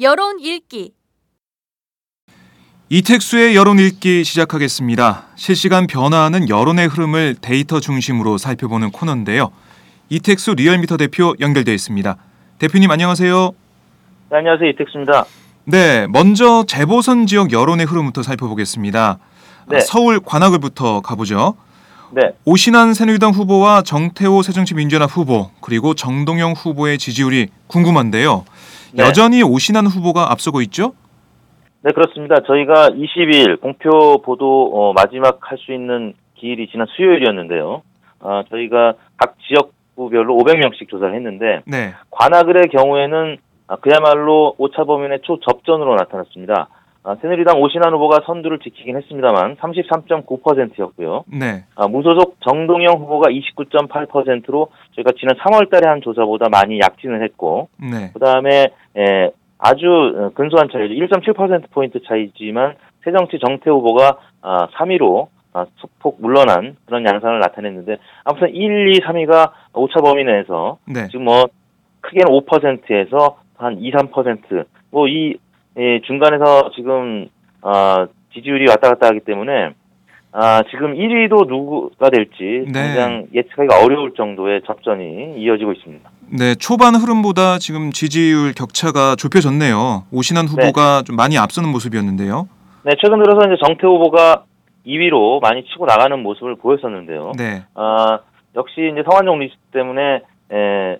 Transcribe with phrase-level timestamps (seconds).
[0.00, 0.92] 여론 읽기.
[2.88, 5.26] 이택수의 여론 읽기 시작하겠습니다.
[5.36, 9.50] 실시간 변화하는 여론의 흐름을 데이터 중심으로 살펴보는 코너인데요.
[10.08, 12.16] 이택수 리얼미터 대표 연결돼 있습니다.
[12.58, 13.52] 대표님 안녕하세요.
[14.30, 14.70] 네, 안녕하세요.
[14.70, 15.26] 이택수입니다.
[15.66, 19.18] 네, 먼저 재보선 지역 여론의 흐름부터 살펴보겠습니다.
[19.68, 19.76] 네.
[19.76, 21.56] 아, 서울 관악을부터 가보죠.
[22.12, 22.22] 네.
[22.46, 28.46] 오신환 새누리당 후보와 정태호 새정치민주연합 후보 그리고 정동영 후보의 지지율이 궁금한데요.
[28.92, 29.04] 네.
[29.04, 30.94] 여전히 오신환 후보가 앞서고 있죠?
[31.82, 32.36] 네, 그렇습니다.
[32.46, 37.82] 저희가 20일 공표 보도 어, 마지막 할 수 있는 기일이 지난 수요일이었는데요.
[38.20, 41.94] 아, 저희가 각 지역구별로 500명씩 조사를 했는데 네.
[42.10, 43.36] 관악을의 경우에는
[43.68, 46.68] 아, 그야말로 오차 범인의 초접전으로 나타났습니다.
[47.02, 51.24] 아, 새누리당 오신환 후보가 선두를 지키긴 했습니다만 33.9%였고요.
[51.28, 51.64] 네.
[51.74, 58.10] 아, 무소속 정동영 후보가 29.8%로 저희가 지난 3월달에 한 조사보다 많이 약진을 했고 네.
[58.12, 60.94] 그다음에 에, 아주 어, 근소한 차이죠.
[60.94, 62.74] 1.7% 포인트 차이지만
[63.04, 69.52] 새정치 정태 후보가 아, 3위로 아, 소폭 물러난 그런 양상을 나타냈는데 아무튼 1, 2, 3위가
[69.74, 71.06] 오차 범위 내에서 네.
[71.08, 71.46] 지금 뭐
[72.02, 75.36] 크게는 5%에서 한 2, 3%뭐이
[76.06, 77.28] 중간에서 지금
[77.62, 79.74] 아, 지지율이 왔다 갔다 하기 때문에
[80.32, 82.72] 아, 지금 1위도 누구가 될지 네.
[82.72, 86.10] 당장 예측하기가 어려울 정도의 접전이 이어지고 있습니다.
[86.38, 90.04] 네, 초반 흐름보다 지금 지지율 격차가 좁혀졌네요.
[90.12, 92.48] 오신환 후보가 좀 많이 앞서는 모습이었는데요.
[92.84, 94.44] 네, 최근 들어서 이제 정태 후보가
[94.86, 97.32] 2위로 많이 치고 나가는 모습을 보였었는데요.
[97.36, 97.64] 네.
[97.74, 98.20] 아,
[98.54, 100.96] 역시 이제 성완종 리스트 때문에 에,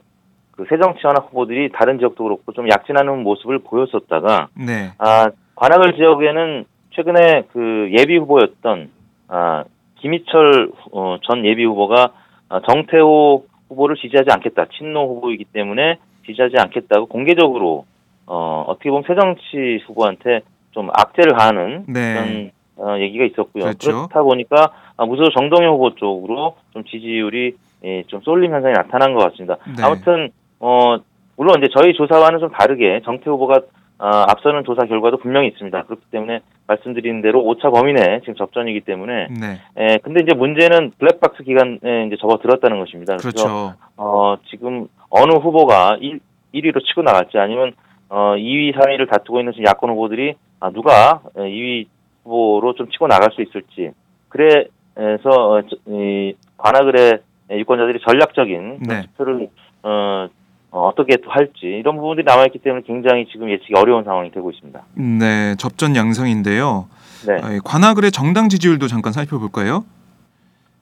[0.61, 4.93] 그 새정치연합 후보들이 다른 지역도 그렇고 좀 약진하는 모습을 보였었다가 네.
[4.99, 8.91] 아, 관악을 지역에는 최근에 그 예비 후보였던
[9.29, 9.65] 아,
[10.01, 12.13] 김희철 어, 전 예비 후보가
[12.51, 14.67] 아, 정태호 후보를 지지하지 않겠다.
[14.77, 17.87] 친노 후보이기 때문에 지지하지 않겠다고 공개적으로
[18.27, 22.13] 어, 어떻게 보면 새정치 후보한테 좀 악재를 가하는 네.
[22.13, 23.65] 그런 어, 얘기가 있었고요.
[23.65, 23.93] 그렇죠.
[23.93, 29.21] 그렇다 보니까 아, 무소속 정동영 후보 쪽으로 좀 지지율이 예, 좀 쏠림 현상이 나타난 것
[29.31, 29.57] 같습니다.
[29.67, 29.83] 네.
[29.83, 30.97] 아무튼 어,
[31.37, 33.61] 물론 이제 저희 조사와는 좀 다르게 정태 후보가
[34.03, 35.83] 아, 앞서는 조사 결과도 분명히 있습니다.
[35.83, 39.61] 그렇기 때문에 말씀드린 대로 오차 범위 내 지금 접전이기 때문에 네.
[39.77, 43.17] 에, 근데 이제 문제는 블랙박스 기간에 이제 접어들었다는 것입니다.
[43.19, 43.75] 그래서 그렇죠.
[43.99, 46.19] 어, 지금 어느 후보가 1,
[46.55, 47.73] 1위로 치고 나갈지 아니면
[48.09, 51.87] 어, 2위, 3위를 다투고 있는 지금 야권 후보들이 아, 누가 2위
[52.25, 53.91] 후보로 좀 치고 나갈 수 있을지
[54.31, 57.19] 그래서 어, 저- 이 관악을의
[57.51, 59.03] 유권자들이 전략적인 네.
[59.03, 59.49] 투표를
[59.83, 60.29] 어,
[60.71, 64.81] 어, 어떻게 또 할지 이런 부분들이 남아있기 때문에 굉장히 지금 예측이 어려운 상황이 되고 있습니다.
[64.95, 66.87] 네, 접전 양상인데요.
[67.27, 67.39] 네.
[67.43, 69.85] 아, 이 관악을의 정당 지지율도 잠깐 살펴볼까요?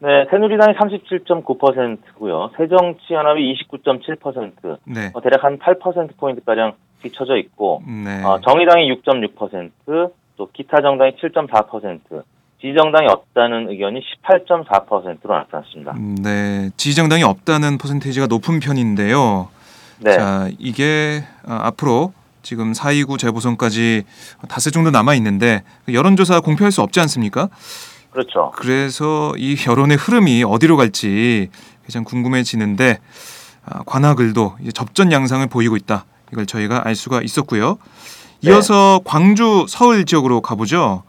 [0.01, 2.51] 네, 새누리당이 37.9%고요.
[2.57, 5.11] 새정치연합이 29.7%, 네.
[5.13, 8.23] 어, 대략 한 8%포인트 가량 뒤쳐져 있고, 네.
[8.23, 12.23] 어, 정의당이 6.6%, 또 기타 정당이 7.4%,
[12.61, 15.93] 지정당이 없다는 의견이 18.4%로 나타났습니다.
[15.97, 16.71] 음, 네.
[16.77, 19.49] 지지정당이 없다는 퍼센테이지가 높은 편인데요.
[20.01, 22.13] 네, 자, 이게 아, 앞으로
[22.43, 24.05] 지금 4.29 재보선까지
[24.49, 27.49] 닷새 정도 남아 있는데 여론조사 공표할 수 없지 않습니까?
[28.11, 28.53] 그렇죠.
[28.57, 31.51] 그래서 이 여론의 흐름이 어디로 갈지
[31.85, 32.99] 가장 궁금해지는데
[33.65, 36.05] 아, 관악을도 이제 접전 양상을 보이고 있다.
[36.33, 37.79] 이걸 저희가 알 수가 있었고요.
[38.43, 38.51] 네.
[38.51, 41.03] 이어서 광주, 서울 지역으로 가보죠.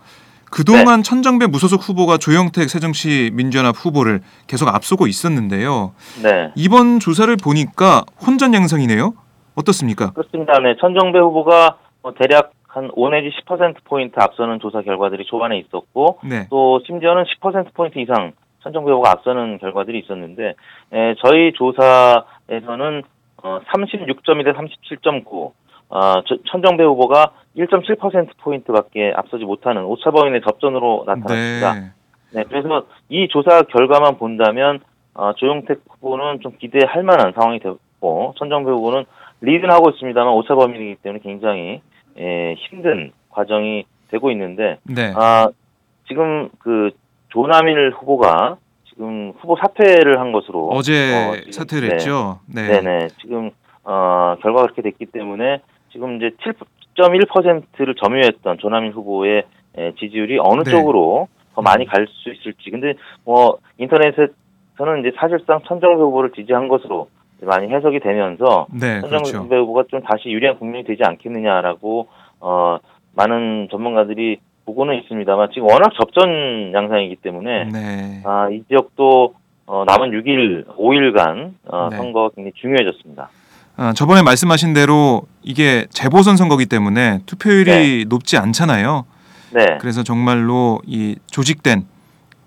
[0.51, 5.93] 그동안 천정배 무소속 후보가 조영택 새정치 민주연합 후보를 계속 앞서고 있었는데요.
[6.23, 9.13] 네, 이번 조사를 보니까 혼전 양상이네요.
[9.55, 10.11] 어떻습니까?
[10.11, 10.53] 그렇습니다.
[10.59, 16.45] 네, 천정배 후보가 어, 대략 한 5 내지 10%포인트 앞서는 조사 결과들이 초반에 있었고, 네.
[16.51, 20.55] 또 심지어는 10%포인트 이상 천정배 후보가 앞서는 결과들이 있었는데
[20.93, 23.03] 에, 저희 조사에서는
[23.41, 25.51] 어, 36점이 대 37.9
[25.89, 31.73] 어, 저- 천정배 후보가 1.7%포인트밖에 앞서지 못하는 오차범위의 접전으로 나타났습니다.
[31.73, 31.91] 네.
[32.31, 34.79] 네, 그래서 이 조사 결과만 본다면
[35.15, 39.05] 어, 조영택 후보는 좀 기대할 만한 상황이 됐고 천정배 후보는
[39.41, 41.81] 리드는 하고 있습니다만 오차범위이기 때문에 굉장히
[42.17, 45.11] 에, 힘든 과정이 되고 있는데 네.
[45.15, 45.49] 아,
[46.07, 46.91] 지금 그
[47.29, 48.57] 조남일 후보가
[48.89, 51.95] 지금 후보 사퇴를 한 것으로 어제 어, 지금- 사퇴를 네.
[51.95, 52.39] 했죠.
[52.47, 52.67] 네.
[52.67, 53.07] 네네.
[53.21, 53.51] 지금
[53.83, 56.31] 어, 결과가 그렇게 됐기 때문에 지금 이제
[56.95, 59.43] 7.1%를 점유했던 조남일 후보의
[59.77, 60.71] 에, 지지율이 어느 네.
[60.71, 61.87] 쪽으로 더 많이 음.
[61.87, 62.69] 갈수 있을지.
[62.71, 62.93] 근데
[63.23, 67.09] 뭐 인터넷에서는 이제 사실상 천정배 후보를 지지한 것으로
[67.41, 69.55] 많이 해석이 되면서 네, 천정배 그렇죠.
[69.55, 72.07] 후보가 좀 다시 유리한 국면이 되지 않겠느냐라고
[72.41, 72.77] 어
[73.15, 78.21] 많은 전문가들이 보고는 있습니다만 지금 워낙 접전 양상이기 때문에 네.
[78.23, 79.33] 아, 이 지역도
[79.65, 81.97] 어, 남은 6일, 5일간 어, 네.
[81.97, 83.29] 선거가 굉장히 중요해졌습니다.
[83.81, 89.05] 아, 저번에 말씀하신 대로 이게 재보선 선거기 때문에 투표율이 높지 않잖아요.
[89.53, 91.85] 네, 그래서 정말로 이 조직된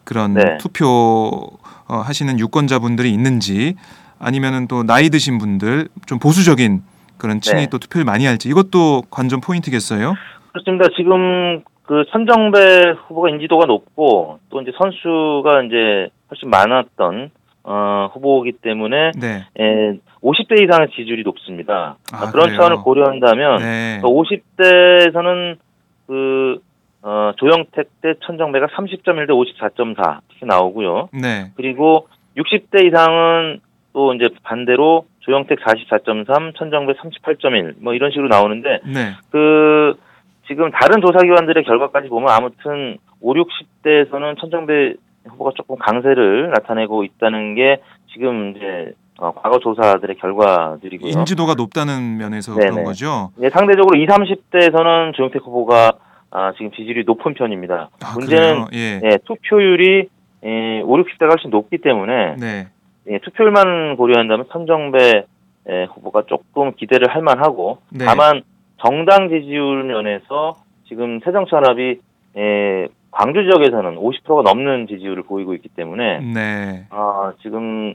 [0.05, 0.58] 그런 네.
[0.58, 1.49] 투표
[1.88, 3.76] 어, 하시는 유권자분들이 있는지
[4.19, 6.82] 아니면은 또 나이 드신 분들 좀 보수적인
[7.17, 7.67] 그런 층이 네.
[7.70, 10.12] 또 투표를 많이 할지 이것도 관전 포인트겠어요.
[10.52, 10.90] 그렇습니다.
[10.94, 17.31] 지금 그 천정배 후보가 인지도가 높고 또 이제 선수가 이제 훨씬 많았던
[17.64, 19.47] 어, 후보이기 때문에 네.
[19.59, 21.97] 에, 50대 이상의 지지율이 높습니다.
[22.12, 22.56] 아, 그런 그래요?
[22.56, 24.00] 차원을 고려한다면 네.
[24.03, 25.56] 50대에서는
[26.06, 26.61] 그
[27.03, 31.09] 어, 조영택 대 천정배가 30.1 대 54.4 이렇게 나오고요.
[31.12, 31.50] 네.
[31.56, 33.61] 그리고 60대 이상은
[33.93, 39.12] 또 이제 반대로 조영택 44.3, 천정배 38.1 뭐 이런 식으로 나오는데 네.
[39.31, 39.94] 그
[40.47, 44.94] 지금 다른 조사기관들의 결과까지 보면 아무튼 5, 60대에서는 천정배
[45.28, 47.80] 후보가 조금 강세를 나타내고 있다는 게
[48.12, 51.10] 지금 이제 어, 과거 조사들의 결과들이고요.
[51.10, 52.70] 인지도가 높다는 면에서 네네.
[52.70, 53.30] 그런 거죠.
[53.36, 55.92] 네, 상대적으로 20, 30대에서는 조영택 후보가
[56.30, 57.90] 아, 지금 지지율이 높은 편입니다.
[58.02, 58.66] 아, 문제는?
[58.72, 59.00] 예.
[59.04, 60.08] 예, 투표율이
[60.44, 62.69] 예, 5, 60대가 훨씬 높기 때문에 네.
[63.08, 65.26] 예, 투표율만 고려한다면 천정배
[65.69, 68.04] 예, 후보가 조금 기대를 할 만하고 네.
[68.06, 68.42] 다만
[68.80, 70.56] 정당 지지율 면에서
[70.88, 72.00] 지금 새정치연합이
[72.38, 76.86] 예, 광주 지역에서는 50%가 넘는 지지율을 보이고 있기 때문에 네.
[76.91, 77.93] 아, 지금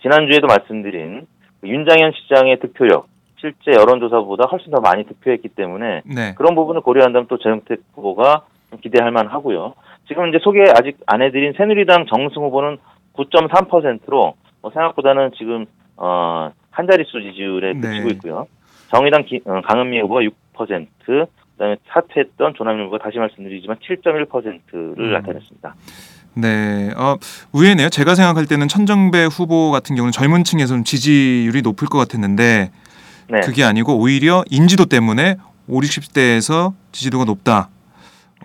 [0.00, 1.26] 지난주에도 말씀드린
[1.60, 6.34] 그 윤장현 시장의 득표력 실제 여론조사보다 훨씬 더 많이 득표했기 때문에 네.
[6.36, 9.74] 그런 부분을 고려한다면 또 조영택 후보가 좀 기대할 만하고요.
[10.06, 12.78] 지금 이제 소개 아직 안 해드린 새누리당 정승 후보는
[13.14, 15.66] 9.3%로 뭐 생각보다는 지금
[15.96, 17.80] 어, 한 자릿수 지지율에 네.
[17.80, 18.46] 그치고 있고요.
[18.88, 20.20] 정의당 기- 어, 강은미 후보가
[20.54, 21.26] 6%,
[21.60, 25.12] 그다음에 사퇴했던 조남일 후보가 다시 말씀드리지만 7.1%를 음.
[25.12, 25.74] 나타냈습니다.
[26.36, 27.16] 네, 어,
[27.52, 27.90] 의외네요.
[27.90, 32.70] 제가 생각할 때는 천정배 후보 같은 경우는 젊은 층에서는 지지율이 높을 것 같았는데
[33.28, 33.40] 네.
[33.40, 35.36] 그게 아니고 오히려 인지도 때문에
[35.68, 37.68] 5, 60대에서 지지도가 높다.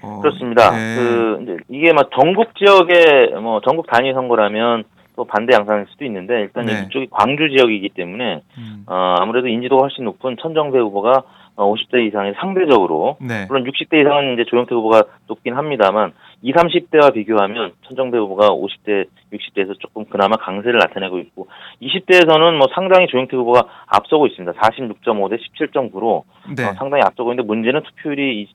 [0.02, 0.72] 어, 그렇습니다.
[0.72, 0.96] 네.
[0.96, 4.84] 그 이제 이게 막 전국 지역의 뭐 전국 단위 선거라면
[5.16, 6.86] 또 반대 양상일 수도 있는데 일단 네.
[6.88, 11.24] 이쪽이 광주 지역이기 때문에 음, 어, 아무래도 인지도가 훨씬 높은 천정배 후보가 어,
[11.64, 13.46] 50대 이상의 상대적으로 네.
[13.48, 19.80] 물론 60대 이상은 이제 조영태 후보가 높긴 합니다만 20, 30대와 비교하면 천정배 후보가 50대, 60대에서
[19.80, 21.48] 조금 그나마 강세를 나타내고 있고
[21.82, 24.60] 20대에서는 뭐 상당히 조영태 후보가 앞서고 있습니다.
[24.60, 26.24] 46.5 대 17.9로
[26.56, 26.66] 네.
[26.66, 28.48] 어, 상당히 앞서고 있는데 문제는 투표율이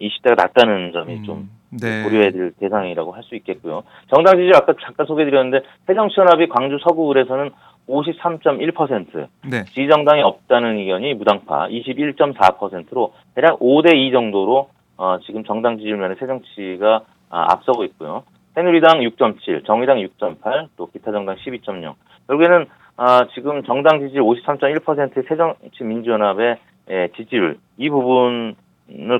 [0.00, 2.02] 20대가 낮다는 점이 좀 음, 네.
[2.04, 3.82] 고려해야 될 대상이라고 할 수 있겠고요.
[4.14, 7.50] 정당 지지율 아까 잠깐 소개드렸는데 새정치연합이 광주 서구을에서는
[7.88, 9.64] 53.1%, 네.
[9.64, 17.02] 지지정당이 없다는 의견이 무당파 21.4%로 대략 5대 2 정도로 어, 지금 정당 지지율 면에 새정치가
[17.30, 18.24] 아, 앞서고 있고요.
[18.54, 21.94] 새누리당 6.7, 정의당 6.8, 또 기타 정당 12.0.
[22.26, 22.66] 결국에는
[22.96, 26.56] 아, 지금 정당 지지율 53.1%의 새정치 민주연합의
[26.90, 28.54] 예, 지지율 이 부분을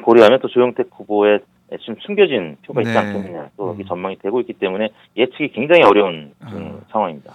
[0.02, 1.40] 고려하면 또 조영택 후보의
[1.80, 2.98] 지금 숨겨진 표가 있지 네.
[2.98, 3.84] 않겠느냐 또 음.
[3.84, 7.34] 전망이 되고 있기 때문에 예측이 굉장히 어려운 음, 상황입니다.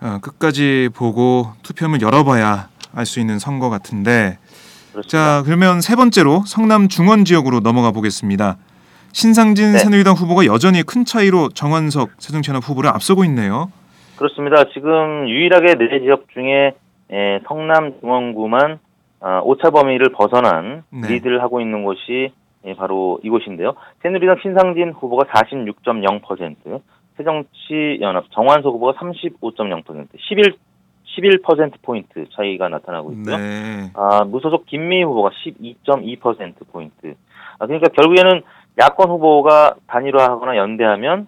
[0.00, 4.38] 어, 끝까지 보고 투표함을 열어봐야 알 수 있는 선거 같은데
[4.92, 5.08] 그렇습니다.
[5.08, 8.56] 자 그러면 세 번째로 성남 중원 지역으로 넘어가 보겠습니다.
[9.12, 9.78] 신상진 네.
[9.78, 13.70] 새누리당 후보가 여전히 큰 차이로 정원석 새정치연합 후보를 앞서고 있네요.
[14.16, 14.64] 그렇습니다.
[14.72, 16.74] 지금 유일하게 네 지역 중에
[17.10, 18.78] 에, 성남 중원구만
[19.20, 21.08] 아, 오차 범위를 벗어난 네.
[21.08, 22.32] 리드를 하고 있는 곳이
[22.66, 23.74] 예, 바로 이곳인데요.
[24.02, 26.80] 새누리당 신상진 후보가 46.0%,
[27.18, 30.54] 새정치연합 정완석 후보가 35.0%, 11
[31.18, 33.36] 11% 포인트 차이가 나타나고 있고요.
[33.36, 33.90] 네.
[33.94, 37.14] 아, 무소속 김미 후보가 12.2% 포인트.
[37.58, 38.42] 아, 그러니까 결국에는
[38.78, 41.26] 야권 후보가 단일화하거나 연대하면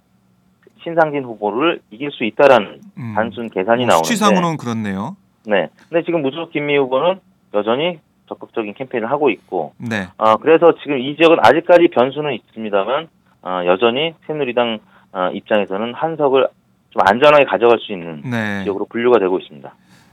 [0.83, 3.13] 신상진 후보를 이길 수 있다라는 음.
[3.15, 5.17] 단순 계산이 뭐 나오는데 수치상으로는 그렇네요.
[5.47, 5.69] 네.
[5.89, 7.21] 근데 지금 무소속 김미 후보는
[7.55, 10.07] 여전히 적극적인 캠페인을 하고 있고 네.
[10.17, 13.09] 아, 그래서 지금 이 지역은 아직까지 변수는 있습니다만
[13.43, 14.79] 아, 여전히 새누리당
[15.13, 16.49] 아, 입장에서는 한석을
[16.91, 18.63] 좀 안전하게 가져갈 수 있는 네.
[18.65, 19.73] 지역으로 분류가 되고 있습니다.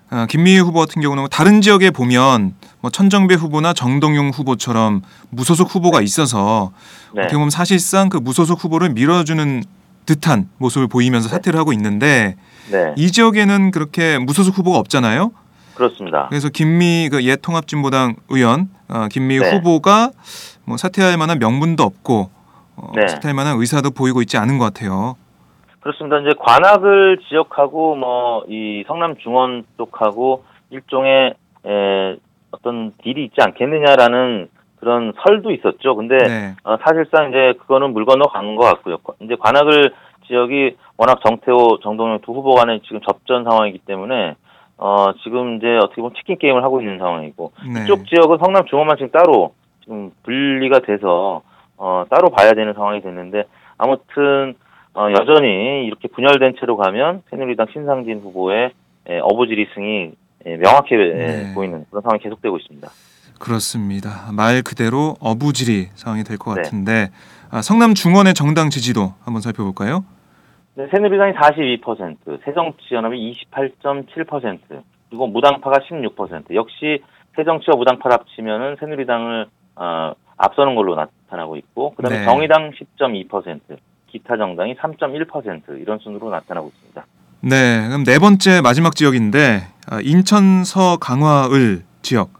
[0.10, 5.02] 어, 김미희 후보 같은 경우는 다른 지역에 보면 뭐 천정배 후보나 정동용 후보처럼
[5.32, 6.72] 무소속 후보가 있어서
[7.14, 7.22] 네.
[7.24, 9.64] 어떻게 보면 사실상 그 무소속 후보를 밀어주는
[10.06, 12.38] 듯한 모습을 보이면서 사퇴를 하고 있는데
[12.72, 12.94] 네.
[12.96, 15.32] 이 지역에는 그렇게 무소속 후보가 없잖아요.
[15.76, 16.28] 그렇습니다.
[16.30, 19.52] 그래서 김미 그 옛 통합진보당 의원 어, 김미 네.
[19.52, 20.12] 후보가
[20.64, 22.30] 뭐 사퇴할 만한 명분도 없고
[22.78, 23.08] 어, 네.
[23.08, 25.16] 사퇴할 만한 의사도 보이고 있지 않은 것 같아요.
[25.82, 26.20] 그렇습니다.
[26.20, 31.34] 이제 관악을 지역하고 뭐 이 성남 중원 쪽하고 일종의
[31.66, 32.16] 에,
[32.52, 35.96] 어떤 딜이 있지 않겠느냐라는 그런 설도 있었죠.
[35.96, 36.56] 근데 네.
[36.64, 38.98] 어, 사실상 이제 그거는 물 건너 간 것 같고요.
[39.22, 39.92] 이제 관악을
[40.28, 44.36] 지역이 워낙 정태호, 정동영 두 후보 간의 지금 접전 상황이기 때문에
[44.78, 47.84] 어, 지금 이제 어떻게 보면 치킨 게임을 하고 있는 상황이고 네.
[47.84, 49.54] 이쪽 지역은 성남 중원만 지금 따로
[49.84, 51.42] 지금 분리가 돼서
[51.78, 53.46] 어, 따로 봐야 되는 상황이 됐는데
[53.78, 54.56] 아무튼
[54.94, 58.72] 어, 여전히 이렇게 분열된 채로 가면 새누리당 신상진 후보의
[59.08, 60.12] 에, 어부지리 승이
[60.46, 61.54] 에, 명확해 에, 네.
[61.54, 62.90] 보이는 그런 상황이 계속되고 있습니다.
[63.40, 64.32] 그렇습니다.
[64.36, 66.62] 말 그대로 어부지리 상황이 될것 네.
[66.64, 67.10] 같은데
[67.52, 70.04] 아, 성남 중원의 정당 지지도 한번 살펴볼까요?
[70.74, 74.60] 네, 새누리당이 42%, 새정치연합이 28.7%,
[75.10, 76.54] 그리고 무당파가 16%.
[76.54, 77.02] 역시
[77.36, 82.26] 새정치와 무당파를 합치면은 새누리당을 어, 앞서는 걸로 나타나고 있고, 그다음에 네.
[82.26, 83.78] 정의당 10.2%,
[84.08, 87.06] 기타 정당이 3.1% 이런 순으로 나타나고 있습니다.
[87.42, 92.32] 네, 그럼 네 번째 마지막 지역인데 아, 인천 서 강화을 지역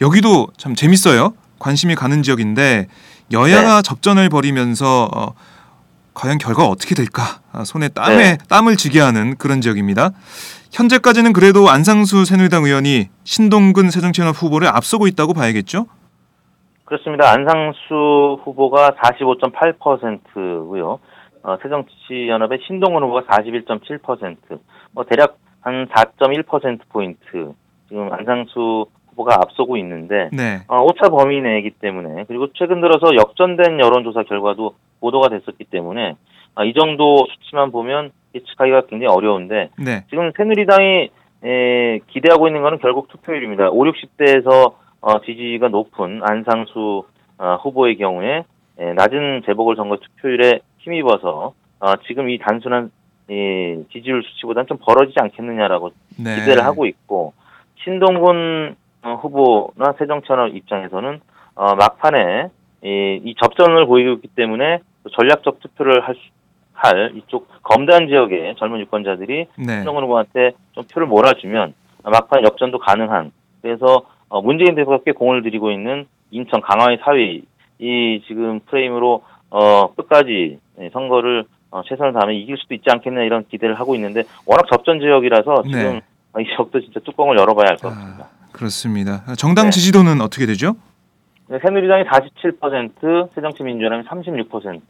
[0.00, 1.34] 여기도 참 재밌어요.
[1.58, 2.86] 관심이 가는 지역인데
[3.32, 5.34] 여야가 접전을 벌이면서 어,
[6.14, 8.38] 과연 결과가 어떻게 될까 아, 손에 땀에 네.
[8.48, 10.12] 땀을 쥐게 하는 그런 지역입니다.
[10.72, 15.86] 현재까지는 그래도 안상수 새누리당 의원이 신동근 새정치연합 후보를 앞서고 있다고 봐야겠죠?
[16.86, 17.32] 그렇습니다.
[17.32, 21.00] 안상수 후보가 45.8%고요.
[21.42, 24.58] 어, 새정치연합의 신동훈 후보가 41.7%,
[24.92, 27.52] 뭐 대략 한 4.1% 포인트
[27.88, 33.80] 지금 안상수 후보가 앞서고 있는데 네, 어, 오차 범위 내이기 때문에 그리고 최근 들어서 역전된
[33.80, 36.16] 여론조사 결과도 보도가 됐었기 때문에
[36.54, 41.10] 아, 이 정도 수치만 보면 예측하기가 굉장히 어려운데 네, 지금 새누리당이
[41.44, 43.70] 에, 기대하고 있는 것은 결국 투표율입니다.
[43.70, 47.04] 5, 60대에서 어, 지지가 높은 안상수
[47.38, 48.44] 어, 후보의 경우에
[48.78, 52.90] 에, 낮은 재보궐선거 투표율에 힘입어서 어, 지금 이 단순한
[53.28, 56.36] 이 지지율 수치보다는 좀 벌어지지 않겠느냐라고 네.
[56.36, 57.32] 기대를 하고 있고
[57.82, 61.20] 신동근 어, 후보나 새정치연합 입장에서는
[61.56, 62.48] 어, 막판에
[62.84, 66.20] 이, 이 접전을 보이고 있기 때문에 또 전략적 투표를 할, 수-
[66.72, 71.74] 할 이쪽 검단 지역의 젊은 유권자들이 네, 신동근 후보한테 좀 표를 몰아주면
[72.04, 77.42] 막판 역전도 가능한 그래서 어, 문재인 대표가 공을 들이고 있는 인천 강화의 사위
[77.78, 83.44] 이 지금 프레임으로 어, 끝까지 예, 선거를 어, 최선을 다하면 이길 수도 있지 않겠냐 이런
[83.48, 86.00] 기대를 하고 있는데 워낙 접전 지역이라서 지금 네.
[86.32, 88.24] 어, 이 지역도 진짜 뚜껑을 열어봐야 할 것 같습니다.
[88.24, 89.22] 아, 그렇습니다.
[89.36, 89.70] 정당 네.
[89.70, 90.74] 지지도는 어떻게 되죠?
[91.48, 94.80] 네, 새누리당이 47%, 새정치민주연합이 36%,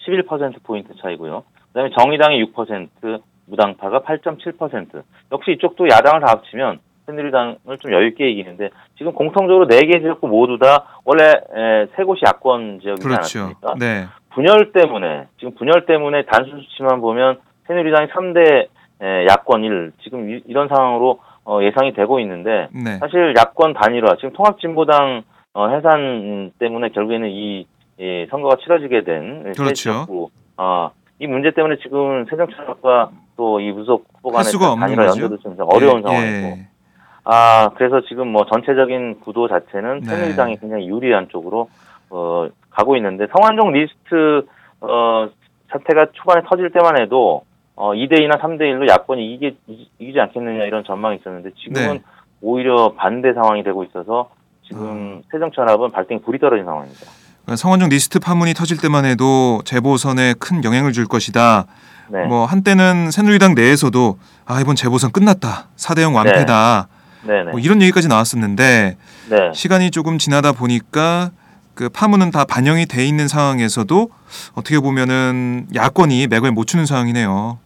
[0.00, 1.44] 11% 포인트 차이고요.
[1.68, 5.02] 그다음에 정의당이 6%, 무당파가 8.7%.
[5.32, 10.28] 역시 이쪽도 야당을 다 합치면 새누리당을 좀 여유 있게 이기는데 지금 공통적으로 네 개 지역구
[10.28, 13.38] 모두 다 원래 에, 세 곳이 야권 지역이지 그렇죠.
[13.40, 13.74] 않았습니까?
[13.78, 18.68] 네, 분열 때문에 지금 분열 때문에 단순 수치만 보면 새누리당이 3대
[19.02, 24.16] 에, 야권 1 지금 이, 런 상황으로 어, 예상이 되고 있는데 네, 사실 야권 단일화
[24.16, 25.22] 지금 통합진보당
[25.54, 27.66] 어, 해산 때문에 결국에는 이
[27.98, 30.06] 예, 선거가 치러지게 된 그렇죠.
[30.56, 35.06] 어, 이 문제 때문에 지금 새정치연합과 또 이 무속 후보 할 간의 단일화.
[35.08, 36.46] 연대도 좀 어려운 예, 상황이고.
[36.48, 36.66] 예.
[37.24, 40.06] 아, 그래서 지금 뭐 전체적인 구도 자체는 네.
[40.06, 41.68] 새누리당이 굉장히 유리한 쪽으로
[42.10, 44.46] 어, 가고 있는데 성완종 리스트
[44.80, 45.28] 어,
[45.70, 47.44] 사태가 초반에 터질 때만 해도
[47.76, 49.56] 어, 2대 2나 3대 1로 야권이 이기,
[49.98, 52.02] 이기지 않겠느냐 이런 전망이 있었는데 지금은 네.
[52.40, 54.30] 오히려 반대 상황이 되고 있어서
[54.66, 57.06] 지금 새정치연합은 발등에 불이 떨어진 상황입니다.
[57.42, 61.66] 그러니까 성완종 리스트 파문이 터질 때만 해도 재보선에 큰 영향을 줄 것이다.
[62.10, 62.24] 네.
[62.26, 65.68] 뭐 한때는 새누리당 내에서도 아 이번 재보선 끝났다.
[65.76, 66.88] 4대0 완패다.
[66.88, 66.99] 네네.
[67.50, 68.96] 뭐 이런 얘기까지 나왔었는데
[69.30, 69.52] 네.
[69.52, 71.30] 시간이 조금 지나다 보니까
[71.74, 74.08] 그 파문은 다 반영이 돼 있는 상황에서도
[74.56, 77.58] 어떻게 보면은 야권이 맥을 못 추는 상황이네요.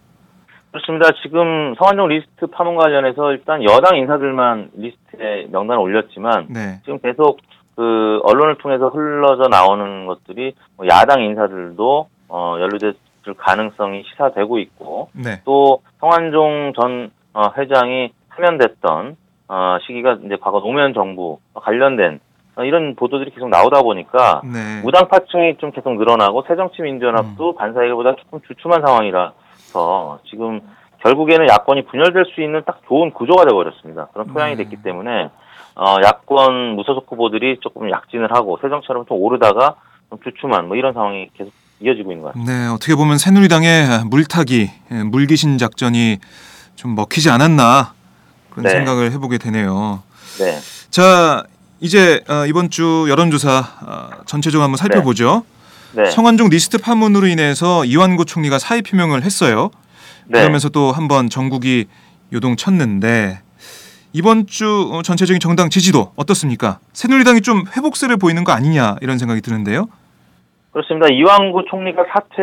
[0.71, 1.09] 그렇습니다.
[1.23, 6.81] 지금 성완종 리스트 파문 관련해서 일단 여당 인사들만 리스트에 명단을 올렸지만 네.
[6.85, 7.39] 지금 계속
[7.77, 15.43] 그 언론을 통해서 흘러져 나오는 것들이 뭐 야당 인사들도 어, 연루됐을 가능성이 시사되고 있고 네.
[15.45, 19.17] 또 성완종 전 어, 회장이 사면됐던
[19.49, 22.21] 어, 시기가 이제 과거 노무현 정부 관련된
[22.57, 24.81] 어, 이런 보도들이 계속 나오다 보니까 네.
[24.83, 30.61] 무당파층이 좀 계속 늘어나고 새정치민주연합도 반사이보다 조금 주춤한 상황이라서 지금
[31.03, 34.09] 결국에는 야권이 분열될 수 있는 딱 좋은 구조가 되어버렸습니다.
[34.13, 34.65] 그런 토양이 네.
[34.65, 35.31] 됐기 때문에
[35.77, 39.75] 어, 야권 무소속 후보들이 조금 약진을 하고 새정치처럼 좀 오르다가
[40.09, 42.53] 좀 주춤한 뭐 이런 상황이 계속 이어지고 있는 것 같습니다.
[42.53, 46.19] 네, 어떻게 보면 새누리당의 물타기, 예, 물귀신 작전이
[46.77, 47.94] 좀 먹히지 않았나
[48.55, 48.71] 그런 네.
[48.71, 50.03] 생각을 해보게 되네요.
[50.39, 50.59] 네,
[50.91, 51.45] 자,
[51.81, 55.45] 이제 어, 이번 주 여론조사 어, 전체적으로 한번 살펴보죠.
[55.93, 59.71] 네, 성완종 리스트 파문으로 인해서 이완구 총리가 사의 표명을 했어요.
[60.27, 60.41] 네.
[60.41, 61.87] 그러면서 또 한번 전국이
[62.33, 63.41] 요동쳤는데
[64.13, 66.79] 이번 주 어, 전체적인 정당 지지도 어떻습니까?
[66.93, 69.89] 새누리당이 좀 회복세를 보이는 거 아니냐 이런 생각이 드는데요.
[70.73, 71.07] 그렇습니다.
[71.09, 72.43] 이왕구 총리가 사퇴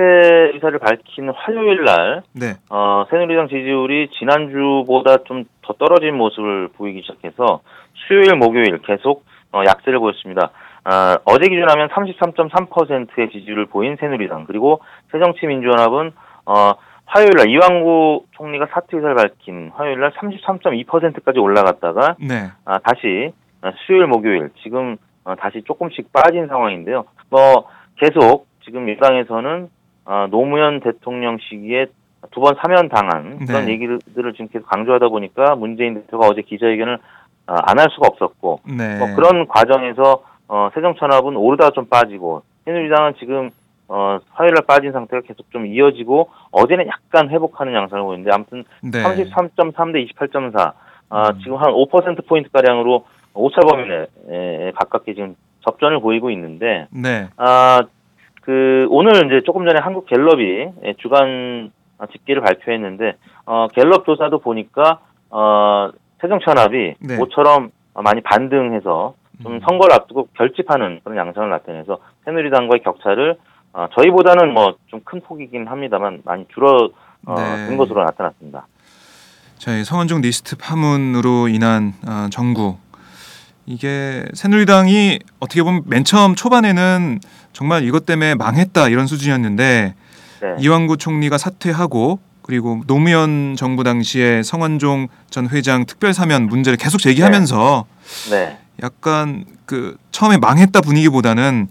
[0.53, 7.61] 의사를 밝힌 화요일 날 네, 어, 새누리당 지지율이 지난주보다 좀 더 떨어진 모습을 보이기 시작해서
[8.07, 10.51] 수요일, 목요일 계속 어, 약세를 보였습니다.
[10.83, 14.81] 아, 어제 기준하면 33.3%의 지지율을 보인 새누리당 그리고
[15.11, 16.11] 새정치민주연합은
[16.45, 16.71] 어,
[17.05, 23.71] 화요일 날 이왕구 총리가 사퇴 의사를 밝힌 화요일 날 33.2%까지 올라갔다가 네, 아, 다시 아,
[23.85, 27.05] 수요일, 목요일 지금 어, 다시 조금씩 빠진 상황인데요.
[27.29, 29.69] 뭐 계속 지금 여당에서는
[30.05, 31.87] 아, 노무현 대통령 시기에
[32.29, 33.71] 두 번 사면 당한 그런 네.
[33.73, 36.99] 얘기들을 지금 계속 강조하다 보니까 문재인 대표가 어제 기자회견을
[37.47, 38.97] 아, 안할 수가 없었고 네.
[38.99, 43.49] 뭐 그런 과정에서 어, 새정천합은 오르다가 좀 빠지고 새누리당은 지금
[43.87, 49.03] 어, 화요일 날 빠진 상태가 계속 좀 이어지고 어제는 약간 회복하는 양상을 보이는데 아무튼 네.
[49.03, 50.73] 33.3 대 28.4.
[51.09, 51.39] 아, 음.
[51.39, 53.83] 지금 한 5% 포인트 가량으로 오차 범위
[54.29, 57.81] 내에 가깝게 지금 접전을 보이고 있는데 네, 아,
[58.41, 61.71] 그 오늘 이제 조금 전에 한국 갤럽이 예, 주간
[62.07, 65.89] 집계를 발표했는데 어, 갤럽 조사도 보니까 어,
[66.21, 67.17] 새정치연합이 네.
[67.17, 69.59] 모처럼 많이 반등해서 좀 음.
[69.67, 73.37] 선거를 앞두고 결집하는 그런 양상을 나타내서 새누리당과의 격차를
[73.73, 76.93] 어, 저희보다는 뭐 좀 큰 폭이긴 합니다만 많이 줄어든
[77.69, 77.75] 네.
[77.77, 78.67] 것으로 나타났습니다.
[79.57, 82.79] 자, 이 성완종 리스트 파문으로 인한 어, 전국
[83.65, 87.19] 이게 새누리당이 어떻게 보면 맨 처음 초반에는
[87.53, 89.93] 정말 이것 때문에 망했다 이런 수준이었는데
[90.41, 90.55] 네.
[90.59, 97.85] 이완구 총리가 사퇴하고 그리고 노무현 정부 당시에 성완종 전 회장 특별 사면 문제를 계속 제기하면서
[98.31, 98.57] 네.
[98.81, 101.67] 약간 그 처음에 망했다 분위기보다는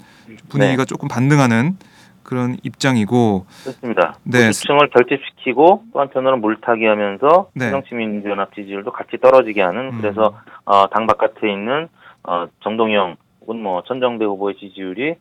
[0.48, 0.86] 분위기가 네.
[0.86, 1.76] 조금 반등하는
[2.22, 4.16] 그런 입장이고 그렇습니다.
[4.22, 4.52] 네.
[4.52, 7.64] 지층을 결집시키고 또 한편으로는 물타기하면서 네.
[7.66, 9.98] 새정치민주연합 지지율도 같이 떨어지게 하는 음.
[10.00, 11.88] 그래서 어, 당 바깥에 있는
[12.22, 15.16] 어, 정동영 혹은 뭐 천정배 후보의 지지율이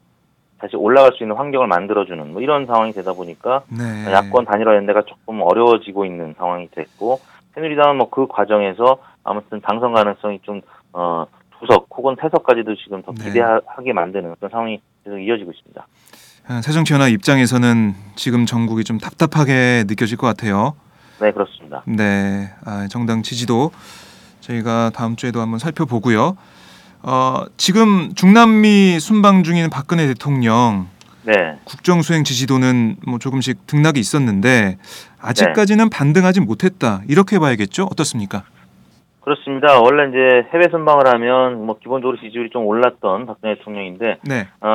[0.60, 4.12] 다시 올라갈 수 있는 환경을 만들어주는 뭐 이런 상황이 되다 보니까 네.
[4.12, 7.20] 야권 단일화 연대가 조금 어려워지고 있는 상황이 됐고
[7.56, 10.62] 새누리당은 뭐 그 과정에서 아무튼 당선 가능성이 좀
[10.94, 11.26] 어,
[11.60, 13.26] 두석 혹은 세석까지도 지금 더 네.
[13.26, 15.88] 기대하게 만드는 그런 상황이 계속 이어지고 있습니다.
[16.48, 20.76] 아, 새정치연합 입장에서는 지금 전국이 좀 답답하게 느껴질 것 같아요.
[21.22, 21.84] 네 그렇습니다.
[21.86, 23.72] 네, 아, 정당 지지도
[24.40, 26.38] 저희가 다음 주에도 한번 살펴보고요.
[27.02, 30.88] 어, 지금 중남미 순방 중인 박근혜 대통령
[31.24, 31.58] 네.
[31.64, 34.78] 국정 수행 지지도는 뭐 조금씩 등락이 있었는데
[35.22, 37.84] 아직까지는 반등하지 못했다 이렇게 봐야겠죠?
[37.84, 38.44] 어떻습니까?
[39.22, 39.80] 그렇습니다.
[39.80, 44.74] 원래 이제 해외 순방을 하면 뭐 기본적으로 지지율이 좀 올랐던 박근혜 대통령인데 네, 어,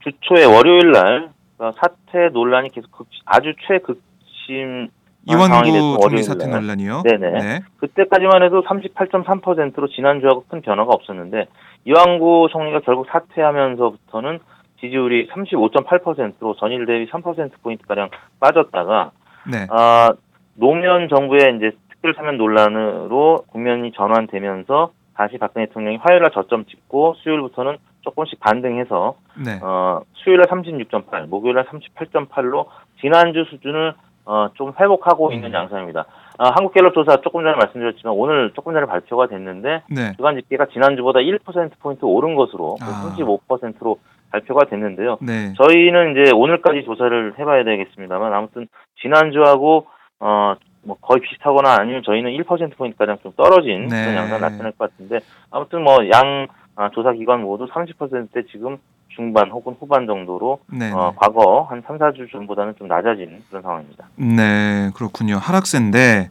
[0.00, 4.88] 주초에 월요일 날 어, 사퇴 논란이 계속 극, 아주 최극심
[5.24, 6.60] 이 됐던 이완구 총리 날.
[6.60, 7.02] 논란이요.
[7.04, 7.30] 네네.
[7.30, 11.46] 네, 그때까지만 해도 38.3%로 지난주하고 큰 변화가 없었는데
[11.84, 14.40] 이왕구 총리가 결국 사퇴하면서부터는
[14.80, 19.12] 지지율이 35.8%로 전일 대비 3%포인트 가량 빠졌다가
[19.50, 19.66] 네.
[19.70, 20.12] 아,
[20.54, 27.14] 노무현 정부의 이제 특별 사면 논란으로 국면이 전환되면서 다시 박근혜 대통령이 화요일 날 저점 찍고
[27.18, 29.60] 수요일부터는 조금씩 반등해서 네.
[29.62, 32.66] 어, 수요일 날 36.8, 목요일 날 38.8로
[33.00, 35.54] 지난주 수준을 어, 좀 회복하고 있는 음.
[35.54, 36.04] 양상입니다.
[36.38, 40.12] 아, 한국갤럽 조사 조금 전에 말씀드렸지만 오늘 조금 전에 발표가 됐는데 네.
[40.16, 43.12] 주간 집계가 지난주보다 1%포인트 오른 것으로 아.
[43.16, 43.98] 35%로
[44.30, 45.18] 발표가 됐는데요.
[45.20, 45.52] 네.
[45.58, 48.68] 저희는 이제 오늘까지 조사를 해봐야 되겠습니다만 아무튼
[49.02, 49.86] 지난주하고
[50.20, 50.54] 어
[50.84, 54.02] 뭐 거의 비슷하거나 아니면 저희는 1% 포인트 가량 좀 떨어진 네.
[54.02, 56.48] 그런 양상 나타날 것 같은데 아무튼 뭐 양
[56.92, 58.78] 조사 기관 모두 30%대 지금
[59.14, 60.90] 중반 혹은 후반 정도로 네.
[60.92, 64.08] 어, 과거 한 3, 4주 전보다는 좀 낮아진 그런 상황입니다.
[64.16, 65.36] 네, 그렇군요.
[65.36, 66.30] 하락세인데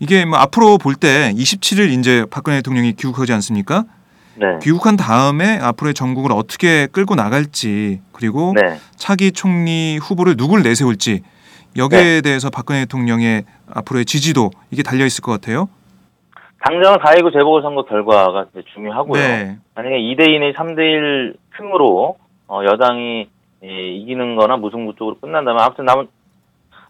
[0.00, 3.84] 이게 뭐 앞으로 볼 때 27일 이제 박근혜 대통령이 귀국하지 않습니까?
[4.38, 4.46] 네.
[4.62, 8.76] 귀국한 다음에 앞으로의 전국을 어떻게 끌고 나갈지 그리고 네.
[8.96, 11.22] 차기 총리 후보를 누굴 내세울지
[11.76, 15.68] 여기에 대해서 박근혜 대통령의 앞으로의 지지도 이게 달려 있을 것 같아요.
[16.64, 19.20] 당장은 4.19 재보궐선거 결과가 중요하고요.
[19.20, 22.16] 네, 만약에 2대2내 3대 1 층으로
[22.48, 23.28] 어, 여당이
[23.64, 26.08] 예, 이기는 거나 무승부 쪽으로 끝난다면 아무튼 남은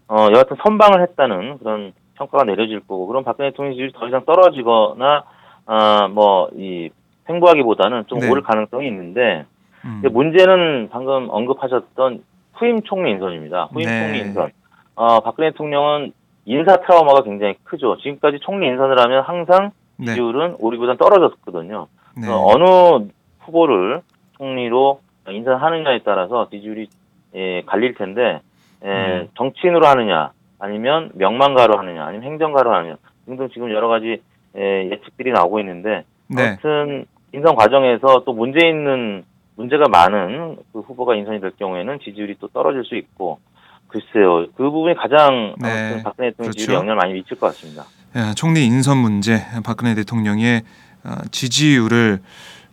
[0.09, 5.23] 어, 여하튼 선방을 했다는 그런 평가가 내려질 거고 그럼 박근혜 대통령 지지율이 더 이상 떨어지거나
[5.65, 6.89] 아, 뭐이
[7.29, 8.29] 횡보하기보다는 좀 네.
[8.29, 9.45] 오를 가능성이 있는데
[9.85, 10.01] 음.
[10.11, 13.69] 문제는 방금 언급하셨던 후임 총리 인선입니다.
[13.71, 13.99] 후임 네.
[14.01, 14.51] 총리 인선.
[14.95, 16.13] 어, 박근혜 대통령은
[16.45, 17.97] 인사 트라우마가 굉장히 크죠.
[17.97, 21.87] 지금까지 총리 인선을 하면 항상 네, 지지율은 우리보다 떨어졌거든요.
[22.15, 23.09] 네, 어, 어느
[23.41, 24.01] 후보를
[24.37, 26.87] 총리로 인선하느냐에 따라서 지지율이
[27.35, 28.41] 예, 갈릴 텐데
[28.85, 29.27] 예, 음.
[29.37, 32.95] 정치인으로 하느냐 아니면 명망가로 하느냐 아니면 행정가로 하느냐
[33.25, 34.21] 등등 지금 여러 가지
[34.57, 39.23] 예, 예측들이 나오고 있는데 네, 아무튼 인선 과정에서 또 문제 있는
[39.55, 43.39] 문제가 많은 그 후보가 인선이 될 경우에는 지지율이 또 떨어질 수 있고
[43.87, 46.51] 글쎄요 그 부분이 가장 네, 아무튼 박근혜 대통령 그렇죠.
[46.59, 47.83] 지지율에 영향을 많이 미칠 것 같습니다.
[48.15, 50.61] 예, 총리 인선 문제 박근혜 대통령의
[51.03, 52.19] 어, 지지율을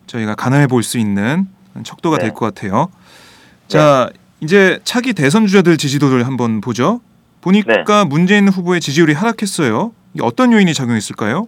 [0.06, 1.46] 저희가 가늠해 볼 수 있는
[1.82, 2.24] 척도가 네.
[2.24, 2.88] 될것 같아요.
[3.66, 4.10] 자,
[4.40, 7.00] 이제 차기 대선 주자들 지지도를 한번 보죠.
[7.40, 9.92] 보니까 문재인 후보의 지지율이 하락했어요.
[10.14, 11.46] 이게 어떤 요인이 작용했을까요?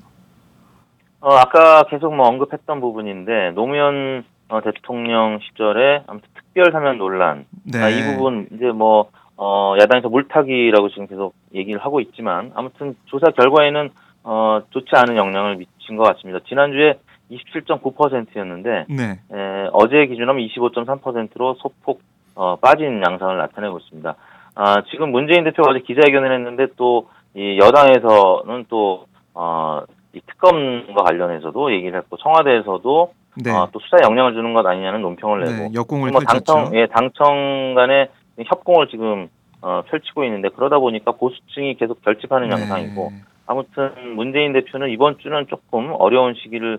[1.20, 7.82] 어, 아까 계속 뭐 언급했던 부분인데 노무현 어, 대통령 시절에 아무튼 특별 사면 논란 네.
[7.82, 13.26] 아, 이 부분 이제 뭐 어, 야당에서 물타기라고 지금 계속 얘기를 하고 있지만 아무튼 조사
[13.30, 13.90] 결과에는
[14.24, 16.40] 어, 좋지 않은 영향을 미친 것 같습니다.
[16.48, 16.98] 지난주에
[17.30, 19.20] 27.9%였는데 네.
[19.32, 22.00] 에, 어제 기준하면 25.3%로 소폭
[22.34, 24.14] 어, 빠진 양상을 나타내고 있습니다.
[24.54, 29.82] 아, 지금 문재인 대표가 어제 기자회견을 했는데 또 이 여당에서는 또 어,
[30.14, 33.12] 이 특검과 관련해서도 얘기를 했고 청와대에서도
[33.44, 33.50] 네.
[33.52, 35.70] 어, 또 수사에 영향을 주는 것 아니냐는 논평을 내고 네.
[35.74, 36.20] 역공을 뭐.
[36.22, 38.08] 당청 예 당청 간의
[38.42, 39.28] 협공을 지금
[39.60, 43.20] 어, 펼치고 있는데 그러다 보니까 보수층이 계속 결집하는 양상이고 네.
[43.46, 46.78] 아무튼 문재인 대표는 이번 주는 조금 어려운 시기를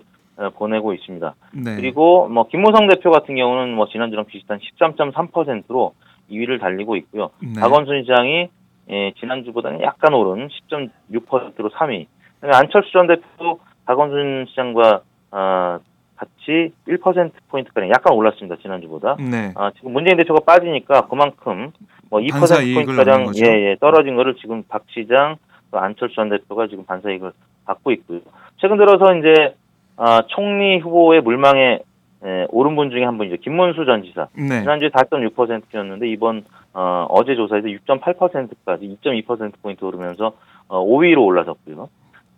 [0.54, 1.34] 보내고 있습니다.
[1.52, 1.76] 네.
[1.76, 5.94] 그리고 뭐 김무성 대표 같은 경우는 뭐 지난주랑 비슷한 13.3%로
[6.30, 7.30] 2위를 달리고 있고요.
[7.42, 7.60] 네.
[7.60, 8.48] 박원순 시장이
[8.90, 12.06] 예, 지난주보다는 약간 오른 10.6%로 3위.
[12.42, 15.00] 안철수 전 대표 박원순 시장과
[15.32, 15.78] 어,
[16.16, 19.16] 같이 1% 포인트 가량 약간 올랐습니다 지난주보다.
[19.18, 19.52] 네.
[19.56, 21.70] 아, 지금 문재인 대표가 빠지니까 그만큼
[22.10, 23.44] 뭐2% 반사 이익을 포인트 얻는 가량 거죠.
[23.44, 25.36] 예, 예, 떨어진 거를 지금 박 시장
[25.70, 27.32] 또 안철수 전 대표가 지금 반사 이익을
[27.66, 28.20] 받고 있고요.
[28.56, 29.54] 최근 들어서 이제
[29.98, 31.80] 아, 총리 후보의 물망에
[32.24, 33.36] 예, 오른 분 중에 한 분이죠.
[33.42, 34.26] 김문수 전 지사.
[34.34, 34.60] 네.
[34.60, 40.32] 지난주에 4.6%였는데 이번 어, 어제 조사에서 6.8%까지 2.2% 포인트 오르면서
[40.66, 41.88] 어, 5위로 올라섰고요.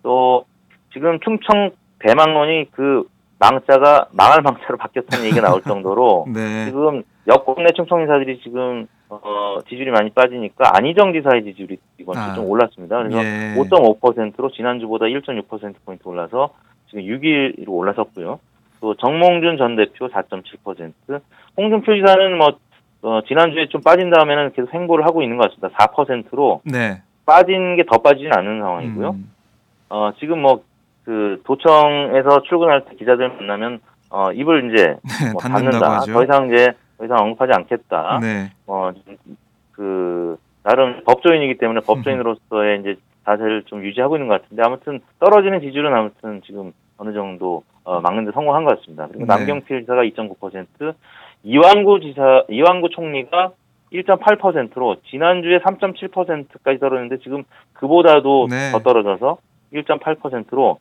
[0.03, 0.45] 또
[0.93, 3.07] 지금 충청 대망론이 그
[3.39, 6.65] 망자가 망할 망자로 바뀌었다는 얘기가 나올 정도로 네.
[6.65, 12.21] 지금 여권 내 충청 인사들이 지금 어, 지지율이 많이 빠지니까 안희정 지사의 지지율이 이번 주
[12.21, 12.33] 아.
[12.33, 12.97] 좀 올랐습니다.
[12.97, 13.55] 그래서 예.
[13.57, 16.53] 5.5%로 지난주보다 1.6% 포인트 올라서
[16.91, 18.39] 지금 6위로 올라섰고요.
[18.81, 21.21] 또 정몽준 전 대표 4.7%,
[21.57, 22.57] 홍준표 지사는 뭐
[23.03, 25.69] 어, 지난주에 좀 빠진 다음에는 계속 횡보를 하고 있는 것 같습니다.
[25.69, 27.01] 4%로 네.
[27.25, 29.09] 빠진 게 더 빠지진 않은 상황이고요.
[29.11, 29.31] 음.
[29.89, 30.61] 어, 지금 뭐
[31.03, 35.97] 그 도청에서 출근할 때 기자들 만나면 어, 입을 이제 네, 뭐 닫는다.
[36.01, 36.13] 하죠.
[36.13, 38.19] 더 이상 이제 더 이상 언급하지 않겠다.
[38.21, 38.51] 네.
[38.67, 38.91] 어,
[39.71, 42.95] 그, 나름 법조인이기 때문에 법조인으로서의 이제
[43.31, 48.25] 자세를 좀 유지하고 있는 것 같은데 아무튼 떨어지는 지지율은 아무튼 지금 어느 정도 어, 막는
[48.25, 49.07] 데 성공한 것 같습니다.
[49.07, 49.25] 그리고 네.
[49.25, 50.93] 남경필 지사가 2.9%,
[51.43, 53.51] 이완구 지사, 이완구 총리가
[53.91, 58.71] 1.8%로 지난주에 3.7%까지 떨어졌는데 지금 그보다도 네.
[58.71, 59.37] 더 떨어져서
[59.73, 60.79] 1.8%로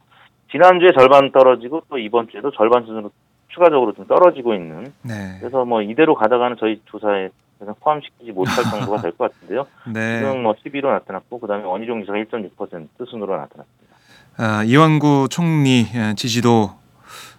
[0.50, 3.10] 지난주에 절반 떨어지고 또 이번 주에도 절반 수준으로
[3.50, 5.36] 추가적으로 좀 떨어지고 있는 네.
[5.40, 9.66] 그래서 뭐 이대로 가다가는 저희 조사에 그냥 포함시키지 못할 정도가 될 것 같은데요.
[9.92, 10.18] 네.
[10.20, 13.90] 지금 뭐 12로 나타났고 그다음에 원희룡 지사가 1.6% 순으로 나타났습니다.
[14.38, 16.70] 아, 이완구 총리 예, 지지도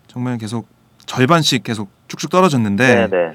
[0.07, 0.67] 정말 계속
[1.07, 3.31] 절반씩 계속 쭉쭉 떨어졌는데 네, 네.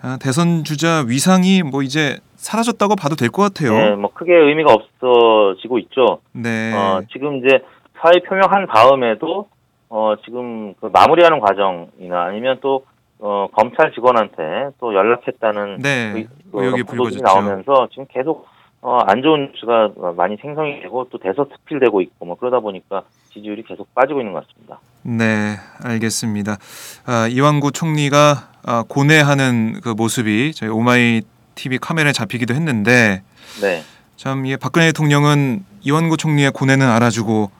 [0.00, 3.72] 아, 대선 주자 위상이 뭐 이제 사라졌다고 봐도 될 것 같아요.
[3.76, 6.20] 네, 뭐 크게 의미가 없어지고 있죠.
[6.32, 6.72] 네.
[6.72, 7.64] 어, 지금 이제
[8.00, 9.48] 사의 표명한 다음에도
[9.90, 12.84] 어, 지금 그 마무리하는 과정이나 아니면 또
[13.20, 16.12] 어, 검찰 직원한테 또 연락했다는 네.
[16.14, 17.22] 의- 의혹이 그런 보도들이 불거졌죠.
[17.24, 18.46] 나오면서 지금 계속
[18.80, 23.92] 어, 안 좋은 뉴스가 많이 생성이 되고 또 대서특필되고 있고 뭐 그러다 보니까 지지율이 계속
[23.94, 24.78] 빠지고 있는 것 같습니다.
[25.02, 26.58] 네, 알겠습니다.
[27.06, 31.22] 아, 이완구 총리가 아, 고뇌하는 그 모습이 저희 오마이
[31.56, 33.22] TV 카메라에 잡히기도 했는데
[33.60, 33.82] 네.
[34.14, 37.57] 참이 박근혜 대통령은 이완구 총리의 고뇌는 알아주고 에,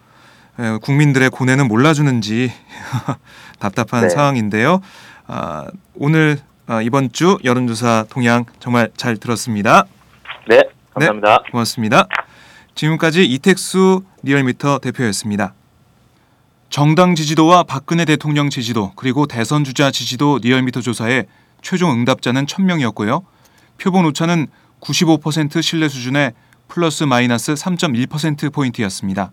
[0.82, 2.52] 국민들의 고뇌는 몰라주는지
[3.60, 4.08] 답답한 네.
[4.08, 4.80] 상황인데요.
[5.26, 9.84] 아, 오늘 아, 이번 주 여론조사 동향 정말 잘 들었습니다.
[10.48, 10.62] 네.
[10.94, 11.44] 감사합니다.
[11.52, 12.08] 고맙습니다.
[12.74, 15.54] 지금까지 이택수 리얼미터 대표였습니다.
[16.70, 21.26] 정당 지지도와 박근혜 대통령 지지도 그리고 대선 주자 지지도 리얼미터 조사의
[21.62, 23.22] 최종 응답자는 1000명이었고요.
[23.80, 24.48] 표본 오차는
[24.80, 26.32] 95% 신뢰 수준의
[26.68, 29.32] 플러스 마이너스 3.1% 포인트였습니다.